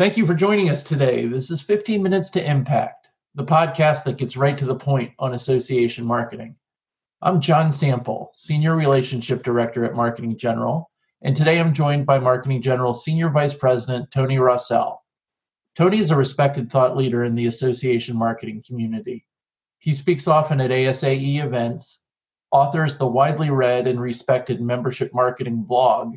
[0.00, 1.26] Thank you for joining us today.
[1.26, 5.34] This is 15 Minutes to Impact, the podcast that gets right to the point on
[5.34, 6.56] association marketing.
[7.20, 10.90] I'm John Sample, Senior Relationship Director at Marketing General,
[11.20, 15.00] and today I'm joined by Marketing General Senior Vice President Tony Rossell.
[15.76, 19.26] Tony is a respected thought leader in the association marketing community.
[19.80, 22.02] He speaks often at ASAE events,
[22.52, 26.16] authors the widely read and respected membership marketing blog,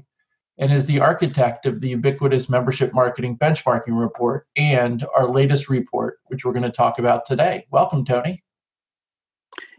[0.58, 6.20] and is the architect of the ubiquitous membership marketing benchmarking report and our latest report,
[6.28, 7.66] which we're going to talk about today.
[7.72, 8.44] Welcome, Tony.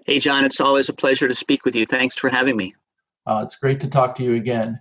[0.07, 1.87] Hey, John, it's always a pleasure to speak with you.
[1.87, 2.75] Thanks for having me.
[3.27, 4.79] Uh, it's great to talk to you again.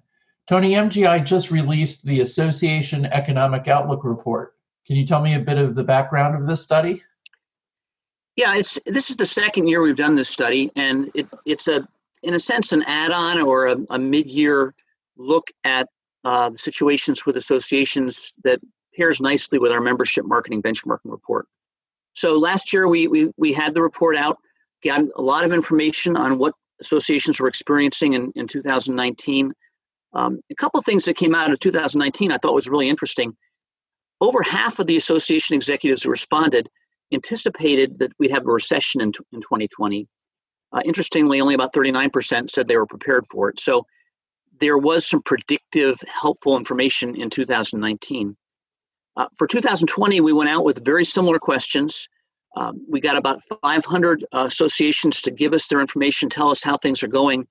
[0.47, 4.55] Tony, MGI just released the Association Economic Outlook Report.
[4.85, 7.01] Can you tell me a bit of the background of this study?
[8.35, 11.87] Yeah, it's this is the second year we've done this study, and it, it's a
[12.23, 14.73] in a sense an add-on or a, a mid-year
[15.17, 15.87] look at
[16.23, 18.59] uh, the situations with associations that
[18.95, 21.47] pairs nicely with our membership marketing benchmarking report.
[22.13, 24.37] So last year we, we, we had the report out,
[24.83, 29.51] got a lot of information on what associations were experiencing in, in 2019.
[30.13, 33.35] Um, a couple things that came out of 2019 I thought was really interesting.
[34.21, 36.69] Over half of the association executives who responded
[37.11, 40.07] anticipated that we'd have a recession in, in 2020.
[40.71, 43.59] Uh, interestingly, only about 39% said they were prepared for it.
[43.59, 43.85] So
[44.63, 48.37] there was some predictive, helpful information in 2019.
[49.17, 52.07] Uh, for 2020, we went out with very similar questions.
[52.55, 56.77] Um, we got about 500 uh, associations to give us their information, tell us how
[56.77, 57.45] things are going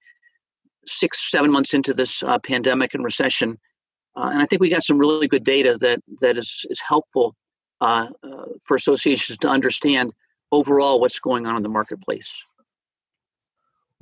[0.86, 3.58] six, seven months into this uh, pandemic and recession.
[4.16, 7.36] Uh, and I think we got some really good data that, that is, is helpful
[7.82, 10.14] uh, uh, for associations to understand
[10.50, 12.46] overall what's going on in the marketplace.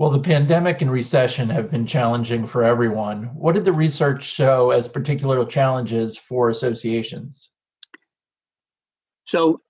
[0.00, 3.24] Well, the pandemic and recession have been challenging for everyone.
[3.34, 7.50] What did the research show as particular challenges for associations?
[9.27, 9.60] So,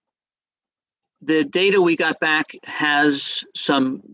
[1.21, 4.05] the data we got back has some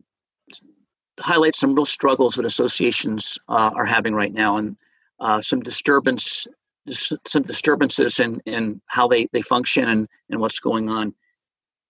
[1.21, 4.79] highlights some real struggles that associations uh, are having right now, and
[5.21, 6.47] uh, some disturbance,
[6.89, 11.13] some disturbances in in how they they function and and what's going on.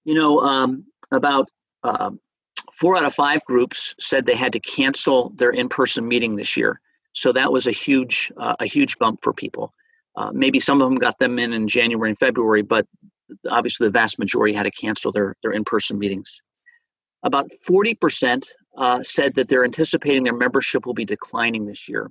[0.04, 1.48] You know, um, about
[1.84, 2.10] uh,
[2.78, 6.80] four out of five groups said they had to cancel their in-person meeting this year.
[7.12, 9.72] So that was a huge uh, a huge bump for people.
[10.16, 12.86] Uh, maybe some of them got them in in January and February, but
[13.50, 16.42] obviously the vast majority had to cancel their their in-person meetings.
[17.22, 22.10] About 40% uh, said that they're anticipating their membership will be declining this year.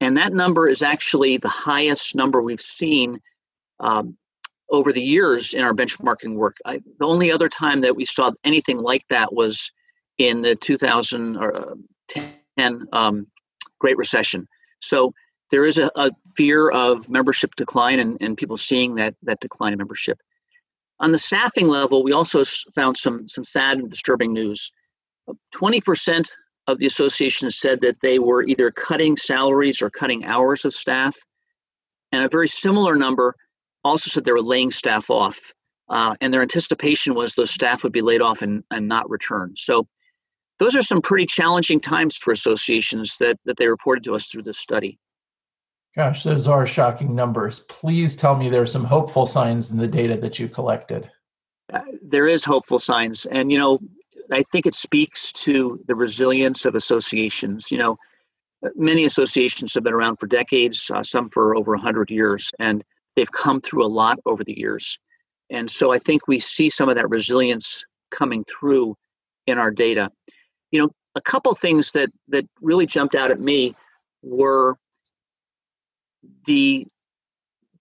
[0.00, 3.20] And that number is actually the highest number we've seen
[3.80, 4.16] um,
[4.70, 6.58] over the years in our benchmarking work.
[6.64, 9.72] I, the only other time that we saw anything like that was
[10.18, 13.26] in the 2010 um,
[13.78, 14.46] Great Recession.
[14.80, 15.14] So
[15.50, 19.72] there is a, a, fear of membership decline and, and people seeing that, that decline
[19.72, 20.18] in membership.
[21.00, 24.72] On the staffing level, we also found some, some sad and disturbing news.
[25.54, 26.28] 20%
[26.66, 31.16] of the association said that they were either cutting salaries or cutting hours of staff.
[32.12, 33.34] And a very similar number
[33.84, 35.38] also said they were laying staff off.
[35.88, 39.54] Uh, and their anticipation was those staff would be laid off and, and not return.
[39.56, 39.86] So
[40.58, 44.42] those are some pretty challenging times for associations that, that they reported to us through
[44.42, 44.98] this study.
[45.96, 47.60] Gosh, those are shocking numbers.
[47.68, 51.10] Please tell me there are some hopeful signs in the data that you collected.
[51.72, 53.26] Uh, there is hopeful signs.
[53.26, 53.78] And, you know,
[54.30, 57.70] I think it speaks to the resilience of associations.
[57.70, 57.98] You know,
[58.76, 62.52] many associations have been around for decades, uh, some for over 100 years.
[62.58, 62.84] And
[63.16, 64.98] they've come through a lot over the years.
[65.50, 68.96] And so I think we see some of that resilience coming through
[69.46, 70.10] in our data.
[70.70, 73.74] You know, a couple things that that really jumped out at me
[74.22, 74.76] were
[76.46, 76.86] the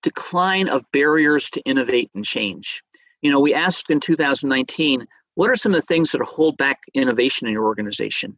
[0.03, 2.81] decline of barriers to innovate and change.
[3.21, 6.79] You know, we asked in 2019, what are some of the things that hold back
[6.93, 8.37] innovation in your organization?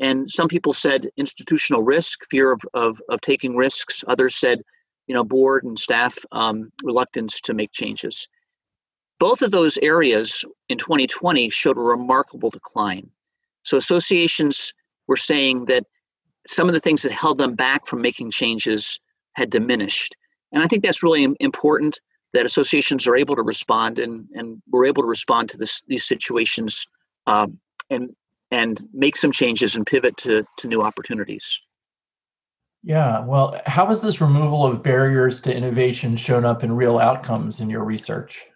[0.00, 4.04] And some people said institutional risk, fear of, of, of taking risks.
[4.06, 4.62] Others said
[5.08, 8.28] you know, board and staff um, reluctance to make changes.
[9.18, 13.10] Both of those areas in 2020 showed a remarkable decline.
[13.68, 14.72] So associations
[15.06, 15.84] were saying that
[16.46, 18.98] some of the things that held them back from making changes
[19.34, 20.16] had diminished.
[20.52, 22.00] And I think that's really important
[22.32, 26.04] that associations are able to respond and, and we're able to respond to this, these
[26.04, 26.86] situations
[27.26, 27.58] um,
[27.90, 28.10] and,
[28.50, 31.60] and make some changes and pivot to, to new opportunities.
[32.82, 37.60] Yeah, well, how has this removal of barriers to innovation shown up in real outcomes
[37.60, 38.46] in your research?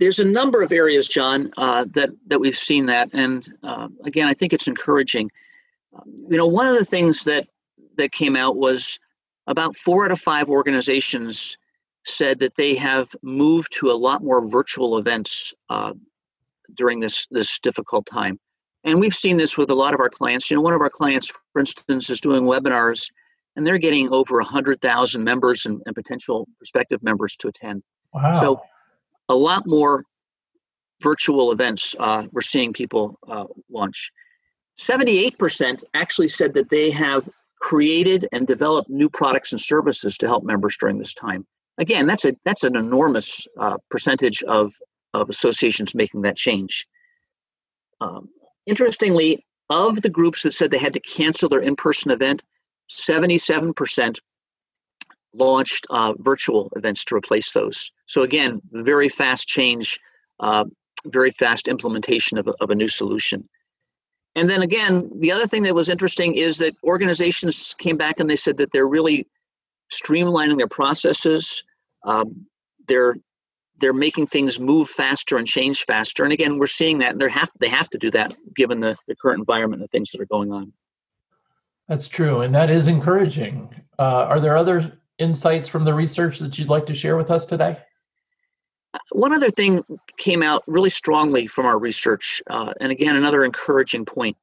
[0.00, 4.26] There's a number of areas, John, uh, that that we've seen that, and uh, again,
[4.26, 5.30] I think it's encouraging.
[5.94, 7.46] Um, you know, one of the things that
[7.96, 8.98] that came out was
[9.46, 11.58] about four out of five organizations
[12.06, 15.92] said that they have moved to a lot more virtual events uh,
[16.74, 18.40] during this this difficult time.
[18.84, 20.50] And we've seen this with a lot of our clients.
[20.50, 23.10] You know, one of our clients, for instance, is doing webinars,
[23.54, 27.82] and they're getting over 100,000 members and, and potential prospective members to attend.
[28.14, 28.32] Wow.
[28.32, 28.62] So,
[29.30, 30.04] a lot more
[31.00, 34.12] virtual events uh, we're seeing people uh, launch.
[34.78, 37.28] 78% actually said that they have
[37.60, 41.46] created and developed new products and services to help members during this time.
[41.78, 44.72] Again, that's a that's an enormous uh, percentage of
[45.14, 46.86] of associations making that change.
[48.00, 48.28] Um,
[48.66, 52.44] interestingly, of the groups that said they had to cancel their in-person event,
[52.90, 54.18] 77%
[55.34, 57.90] launched uh, virtual events to replace those.
[58.06, 59.98] So again, very fast change,
[60.40, 60.64] uh,
[61.06, 63.48] very fast implementation of a, of a new solution.
[64.36, 68.30] And then again, the other thing that was interesting is that organizations came back and
[68.30, 69.26] they said that they're really
[69.92, 71.64] streamlining their processes.
[72.04, 72.46] Um,
[72.86, 73.16] they're
[73.80, 76.22] they're making things move faster and change faster.
[76.22, 78.96] And again, we're seeing that, and they have they have to do that given the,
[79.08, 80.72] the current environment and the things that are going on.
[81.88, 83.68] That's true, and that is encouraging.
[83.98, 87.44] Uh, are there other insights from the research that you'd like to share with us
[87.44, 87.78] today?
[89.12, 89.84] One other thing
[90.16, 94.36] came out really strongly from our research, uh, and again, another encouraging point.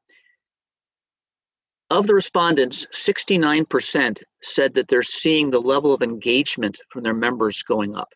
[1.90, 7.64] Of the respondents, 69% said that they're seeing the level of engagement from their members
[7.64, 8.14] going up.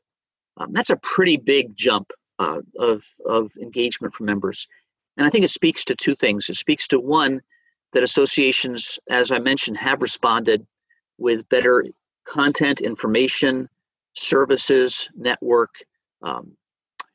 [0.58, 4.68] Um, that's a pretty big jump uh, of, of engagement from members.
[5.18, 6.50] And I think it speaks to two things.
[6.50, 7.42] It speaks to one,
[7.94, 10.66] that associations, as I mentioned, have responded
[11.18, 11.86] with better
[12.26, 13.70] content, information,
[14.14, 15.72] services, network,
[16.22, 16.56] um,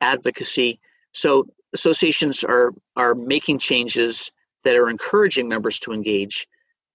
[0.01, 0.79] advocacy.
[1.13, 4.31] So associations are are making changes
[4.63, 6.47] that are encouraging members to engage.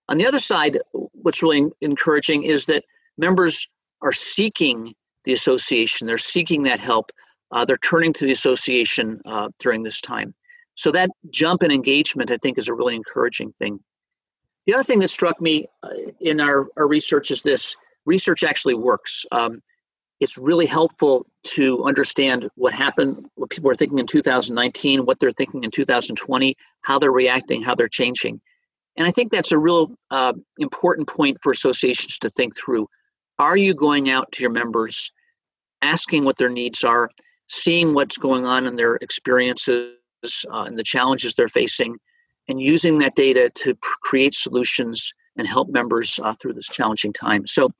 [0.08, 2.84] On the other side, what's really encouraging is that
[3.16, 3.68] members
[4.02, 4.94] are seeking
[5.24, 6.06] the association.
[6.06, 7.12] They're seeking that help.
[7.50, 10.34] Uh, they're turning to the association uh, during this time.
[10.74, 13.80] So that jump in engagement, I think, is a really encouraging thing.
[14.66, 17.76] The other thing that struck me uh, in our, our research is this
[18.06, 19.24] research actually works.
[19.32, 19.62] Um,
[20.20, 25.32] it's really helpful to understand what happened, what people are thinking in 2019, what they're
[25.32, 28.40] thinking in 2020, how they're reacting, how they're changing.
[28.96, 32.88] And I think that's a real uh, important point for associations to think through.
[33.38, 35.12] Are you going out to your members,
[35.80, 37.10] asking what their needs are,
[37.48, 41.98] seeing what's going on in their experiences uh, and the challenges they're facing,
[42.48, 47.12] and using that data to pr- create solutions and help members uh, through this challenging
[47.12, 47.46] time?
[47.46, 47.72] So,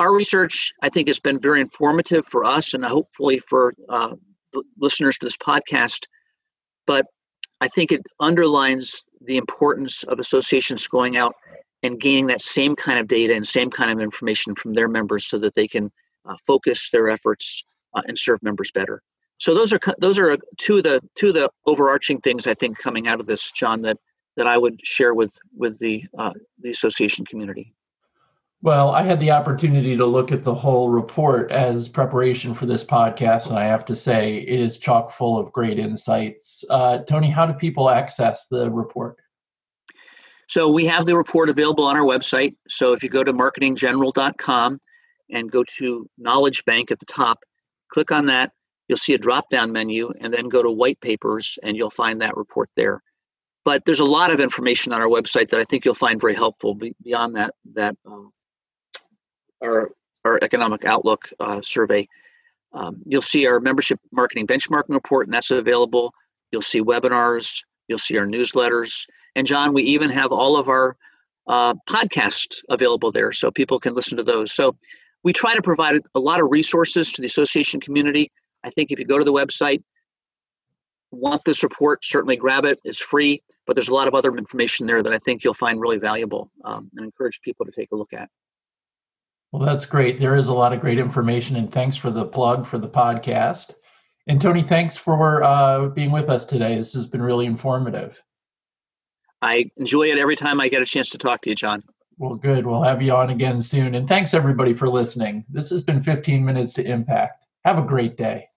[0.00, 4.14] our research, I think, has been very informative for us and hopefully for uh,
[4.78, 6.06] listeners to this podcast.
[6.86, 7.06] But
[7.60, 11.34] I think it underlines the importance of associations going out
[11.82, 15.26] and gaining that same kind of data and same kind of information from their members
[15.26, 15.90] so that they can
[16.24, 17.64] uh, focus their efforts
[17.94, 19.02] uh, and serve members better.
[19.38, 22.78] So those are those are two of the two of the overarching things I think
[22.78, 23.98] coming out of this, John, that
[24.36, 27.74] that I would share with with the uh, the association community.
[28.60, 32.82] Well, I had the opportunity to look at the whole report as preparation for this
[32.82, 36.64] podcast, and I have to say it is chock full of great insights.
[36.68, 39.16] Uh, Tony, how do people access the report?
[40.48, 42.56] So we have the report available on our website.
[42.68, 44.80] So if you go to marketinggeneral.com
[45.30, 47.38] and go to Knowledge Bank at the top,
[47.92, 48.50] click on that.
[48.88, 52.22] You'll see a drop down menu, and then go to White Papers, and you'll find
[52.22, 53.02] that report there.
[53.64, 56.34] But there's a lot of information on our website that I think you'll find very
[56.34, 58.22] helpful beyond that that uh,
[59.62, 59.90] our
[60.24, 62.08] our economic outlook uh, survey.
[62.72, 66.12] Um, you'll see our membership marketing benchmarking report, and that's available.
[66.50, 67.62] You'll see webinars.
[67.88, 69.06] You'll see our newsletters.
[69.36, 70.96] And John, we even have all of our
[71.46, 74.52] uh, podcasts available there, so people can listen to those.
[74.52, 74.76] So
[75.22, 78.30] we try to provide a lot of resources to the association community.
[78.64, 79.82] I think if you go to the website,
[81.10, 82.78] want this report, certainly grab it.
[82.84, 85.80] It's free, but there's a lot of other information there that I think you'll find
[85.80, 88.28] really valuable um, and encourage people to take a look at.
[89.52, 90.20] Well, that's great.
[90.20, 93.74] There is a lot of great information, and thanks for the plug for the podcast.
[94.26, 96.76] And Tony, thanks for uh, being with us today.
[96.76, 98.22] This has been really informative.
[99.40, 101.82] I enjoy it every time I get a chance to talk to you, John.
[102.18, 102.66] Well, good.
[102.66, 103.94] We'll have you on again soon.
[103.94, 105.44] And thanks everybody for listening.
[105.48, 107.46] This has been 15 Minutes to Impact.
[107.64, 108.48] Have a great day.